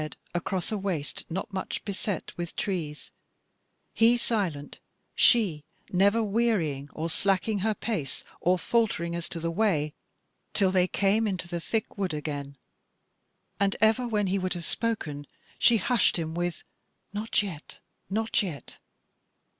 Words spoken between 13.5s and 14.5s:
and ever when he